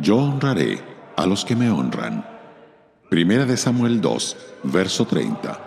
yo 0.00 0.16
honraré 0.16 0.78
a 1.16 1.26
los 1.26 1.44
que 1.44 1.56
me 1.56 1.70
honran. 1.70 2.24
Primera 3.10 3.44
de 3.46 3.56
Samuel 3.56 4.00
2, 4.00 4.36
verso 4.64 5.06
30. 5.06 5.64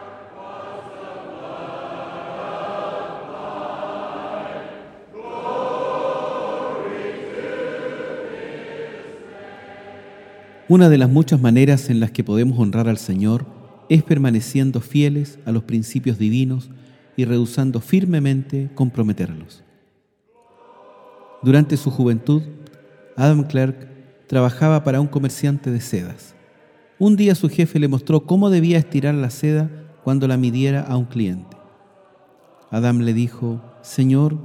Una 10.69 10.87
de 10.87 10.97
las 10.97 11.09
muchas 11.09 11.41
maneras 11.41 11.89
en 11.89 11.99
las 11.99 12.11
que 12.11 12.23
podemos 12.23 12.57
honrar 12.57 12.87
al 12.87 12.97
Señor 12.97 13.45
es 13.89 14.03
permaneciendo 14.03 14.79
fieles 14.79 15.37
a 15.45 15.51
los 15.51 15.63
principios 15.63 16.17
divinos 16.17 16.69
y 17.17 17.25
rehusando 17.25 17.81
firmemente 17.81 18.69
comprometerlos. 18.73 19.65
Durante 21.41 21.75
su 21.75 21.91
juventud, 21.91 22.43
Adam 23.17 23.43
Clark 23.43 23.90
trabajaba 24.31 24.85
para 24.85 25.01
un 25.01 25.07
comerciante 25.07 25.71
de 25.71 25.81
sedas. 25.81 26.35
Un 26.97 27.17
día 27.17 27.35
su 27.35 27.49
jefe 27.49 27.79
le 27.79 27.89
mostró 27.89 28.25
cómo 28.25 28.49
debía 28.49 28.77
estirar 28.77 29.13
la 29.13 29.29
seda 29.29 29.69
cuando 30.05 30.25
la 30.25 30.37
midiera 30.37 30.83
a 30.83 30.95
un 30.95 31.03
cliente. 31.03 31.57
Adam 32.69 32.99
le 32.99 33.13
dijo, 33.13 33.61
Señor, 33.81 34.37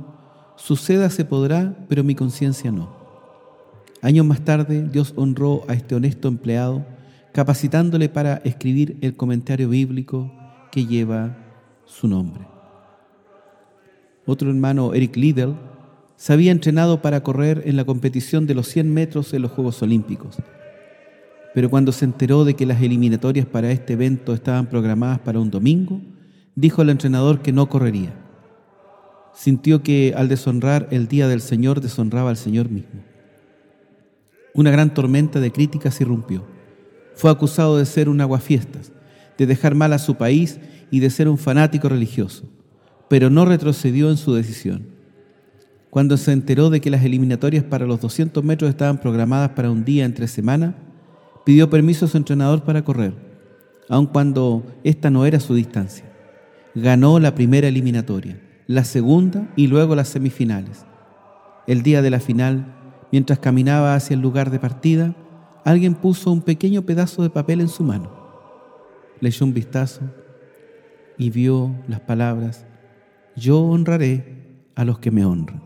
su 0.56 0.74
seda 0.74 1.08
se 1.08 1.24
podrá, 1.24 1.86
pero 1.88 2.02
mi 2.02 2.16
conciencia 2.16 2.72
no. 2.72 2.96
Años 4.02 4.26
más 4.26 4.40
tarde, 4.40 4.88
Dios 4.90 5.12
honró 5.14 5.62
a 5.68 5.74
este 5.74 5.94
honesto 5.94 6.26
empleado, 6.26 6.84
capacitándole 7.32 8.08
para 8.08 8.38
escribir 8.38 8.98
el 9.02 9.14
comentario 9.14 9.68
bíblico 9.68 10.32
que 10.72 10.84
lleva 10.84 11.36
su 11.84 12.08
nombre. 12.08 12.44
Otro 14.26 14.50
hermano, 14.50 14.94
Eric 14.94 15.14
Liddell, 15.14 15.54
se 16.16 16.32
había 16.32 16.52
entrenado 16.52 17.02
para 17.02 17.22
correr 17.22 17.62
en 17.66 17.76
la 17.76 17.84
competición 17.84 18.46
de 18.46 18.54
los 18.54 18.68
100 18.68 18.92
metros 18.92 19.32
en 19.34 19.42
los 19.42 19.52
Juegos 19.52 19.82
Olímpicos. 19.82 20.36
Pero 21.54 21.70
cuando 21.70 21.92
se 21.92 22.04
enteró 22.04 22.44
de 22.44 22.54
que 22.54 22.66
las 22.66 22.82
eliminatorias 22.82 23.46
para 23.46 23.70
este 23.70 23.94
evento 23.94 24.34
estaban 24.34 24.66
programadas 24.66 25.20
para 25.20 25.40
un 25.40 25.50
domingo, 25.50 26.00
dijo 26.54 26.82
al 26.82 26.90
entrenador 26.90 27.42
que 27.42 27.52
no 27.52 27.68
correría. 27.68 28.14
Sintió 29.34 29.82
que 29.82 30.14
al 30.16 30.28
deshonrar 30.28 30.88
el 30.90 31.08
día 31.08 31.28
del 31.28 31.42
Señor 31.42 31.80
deshonraba 31.80 32.30
al 32.30 32.36
Señor 32.36 32.70
mismo. 32.70 33.02
Una 34.54 34.70
gran 34.70 34.94
tormenta 34.94 35.40
de 35.40 35.52
críticas 35.52 36.00
irrumpió. 36.00 36.46
Fue 37.14 37.30
acusado 37.30 37.76
de 37.76 37.84
ser 37.84 38.08
un 38.08 38.20
aguafiestas, 38.22 38.92
de 39.36 39.46
dejar 39.46 39.74
mal 39.74 39.92
a 39.92 39.98
su 39.98 40.14
país 40.16 40.58
y 40.90 41.00
de 41.00 41.10
ser 41.10 41.28
un 41.28 41.36
fanático 41.36 41.90
religioso, 41.90 42.48
pero 43.08 43.28
no 43.28 43.44
retrocedió 43.44 44.10
en 44.10 44.16
su 44.16 44.32
decisión. 44.32 44.95
Cuando 45.96 46.18
se 46.18 46.30
enteró 46.32 46.68
de 46.68 46.82
que 46.82 46.90
las 46.90 47.02
eliminatorias 47.06 47.64
para 47.64 47.86
los 47.86 48.02
200 48.02 48.44
metros 48.44 48.68
estaban 48.68 48.98
programadas 48.98 49.52
para 49.52 49.70
un 49.70 49.82
día 49.82 50.04
entre 50.04 50.28
semana, 50.28 50.76
pidió 51.46 51.70
permiso 51.70 52.04
a 52.04 52.08
su 52.08 52.18
entrenador 52.18 52.64
para 52.64 52.84
correr, 52.84 53.14
aun 53.88 54.04
cuando 54.04 54.62
esta 54.84 55.08
no 55.08 55.24
era 55.24 55.40
su 55.40 55.54
distancia. 55.54 56.04
Ganó 56.74 57.18
la 57.18 57.34
primera 57.34 57.68
eliminatoria, 57.68 58.38
la 58.66 58.84
segunda 58.84 59.50
y 59.56 59.68
luego 59.68 59.96
las 59.96 60.08
semifinales. 60.08 60.84
El 61.66 61.82
día 61.82 62.02
de 62.02 62.10
la 62.10 62.20
final 62.20 62.74
Mientras 63.10 63.38
caminaba 63.38 63.94
hacia 63.94 64.12
el 64.12 64.20
lugar 64.20 64.50
de 64.50 64.58
partida, 64.58 65.14
alguien 65.64 65.94
puso 65.94 66.30
un 66.30 66.42
pequeño 66.42 66.82
pedazo 66.82 67.22
de 67.22 67.30
papel 67.30 67.62
en 67.62 67.68
su 67.68 67.82
mano. 67.84 68.12
Leyó 69.20 69.46
un 69.46 69.54
vistazo 69.54 70.02
y 71.16 71.30
vio 71.30 71.74
las 71.88 72.00
palabras, 72.00 72.66
yo 73.34 73.62
honraré 73.62 74.58
a 74.74 74.84
los 74.84 74.98
que 74.98 75.10
me 75.10 75.24
honran. 75.24 75.65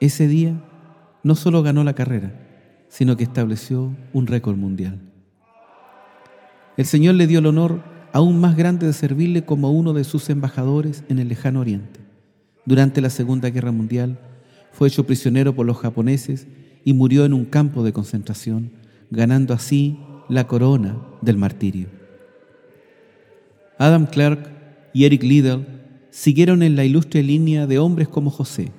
Ese 0.00 0.28
día 0.28 0.54
no 1.22 1.34
solo 1.34 1.62
ganó 1.62 1.84
la 1.84 1.94
carrera, 1.94 2.34
sino 2.88 3.16
que 3.16 3.24
estableció 3.24 3.96
un 4.12 4.26
récord 4.26 4.56
mundial. 4.56 5.00
El 6.76 6.84
Señor 6.84 7.14
le 7.14 7.26
dio 7.26 7.38
el 7.38 7.46
honor 7.46 7.82
aún 8.12 8.40
más 8.40 8.56
grande 8.56 8.86
de 8.86 8.92
servirle 8.92 9.44
como 9.44 9.70
uno 9.70 9.92
de 9.92 10.04
sus 10.04 10.28
embajadores 10.30 11.04
en 11.08 11.18
el 11.18 11.28
lejano 11.28 11.60
oriente. 11.60 12.00
Durante 12.64 13.00
la 13.00 13.10
Segunda 13.10 13.50
Guerra 13.50 13.72
Mundial, 13.72 14.18
fue 14.72 14.88
hecho 14.88 15.06
prisionero 15.06 15.54
por 15.54 15.64
los 15.64 15.78
japoneses 15.78 16.46
y 16.84 16.92
murió 16.92 17.24
en 17.24 17.32
un 17.32 17.46
campo 17.46 17.82
de 17.82 17.92
concentración, 17.92 18.72
ganando 19.10 19.54
así 19.54 19.98
la 20.28 20.46
corona 20.46 20.98
del 21.22 21.38
martirio. 21.38 21.88
Adam 23.78 24.06
Clark 24.06 24.50
y 24.92 25.04
Eric 25.04 25.22
Liddell 25.22 25.66
siguieron 26.10 26.62
en 26.62 26.76
la 26.76 26.84
ilustre 26.84 27.22
línea 27.22 27.66
de 27.66 27.78
hombres 27.78 28.08
como 28.08 28.30
José, 28.30 28.72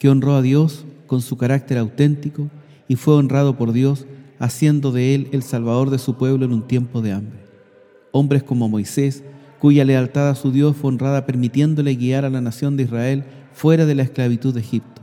que 0.00 0.08
honró 0.08 0.34
a 0.34 0.42
Dios 0.42 0.86
con 1.06 1.20
su 1.20 1.36
carácter 1.36 1.76
auténtico 1.76 2.48
y 2.88 2.96
fue 2.96 3.14
honrado 3.14 3.56
por 3.56 3.72
Dios 3.72 4.06
haciendo 4.38 4.92
de 4.92 5.14
él 5.14 5.28
el 5.32 5.42
salvador 5.42 5.90
de 5.90 5.98
su 5.98 6.16
pueblo 6.16 6.46
en 6.46 6.54
un 6.54 6.66
tiempo 6.66 7.02
de 7.02 7.12
hambre. 7.12 7.44
Hombres 8.10 8.42
como 8.42 8.68
Moisés, 8.70 9.22
cuya 9.58 9.84
lealtad 9.84 10.30
a 10.30 10.34
su 10.34 10.52
Dios 10.52 10.74
fue 10.74 10.88
honrada 10.88 11.26
permitiéndole 11.26 11.94
guiar 11.96 12.24
a 12.24 12.30
la 12.30 12.40
nación 12.40 12.78
de 12.78 12.84
Israel 12.84 13.24
fuera 13.52 13.84
de 13.84 13.94
la 13.94 14.02
esclavitud 14.02 14.54
de 14.54 14.60
Egipto. 14.60 15.02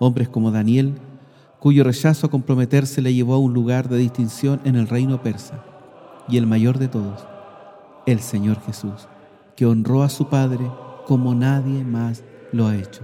Hombres 0.00 0.28
como 0.28 0.50
Daniel, 0.50 0.94
cuyo 1.60 1.84
rechazo 1.84 2.26
a 2.26 2.30
comprometerse 2.30 3.00
le 3.00 3.14
llevó 3.14 3.34
a 3.34 3.38
un 3.38 3.54
lugar 3.54 3.88
de 3.88 3.98
distinción 3.98 4.60
en 4.64 4.74
el 4.74 4.88
reino 4.88 5.22
persa, 5.22 5.64
y 6.28 6.38
el 6.38 6.48
mayor 6.48 6.80
de 6.80 6.88
todos, 6.88 7.24
el 8.04 8.18
Señor 8.18 8.60
Jesús, 8.66 9.06
que 9.54 9.64
honró 9.64 10.02
a 10.02 10.08
su 10.08 10.28
Padre 10.28 10.68
como 11.06 11.36
nadie 11.36 11.84
más 11.84 12.24
lo 12.50 12.66
ha 12.66 12.76
hecho, 12.76 13.02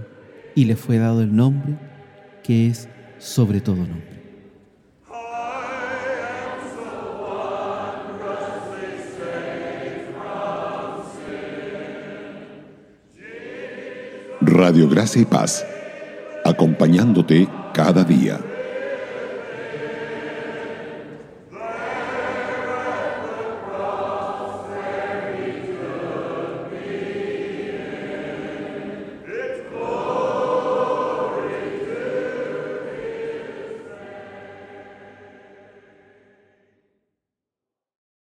y 0.55 0.65
le 0.65 0.75
fue 0.75 0.97
dado 0.97 1.21
el 1.21 1.35
nombre 1.35 1.77
que 2.43 2.67
es 2.67 2.89
sobre 3.17 3.61
todo 3.61 3.77
nombre. 3.77 4.21
Radio 14.41 14.89
Gracia 14.89 15.21
y 15.21 15.25
Paz 15.25 15.65
acompañándote 16.43 17.47
cada 17.73 18.03
día. 18.03 18.50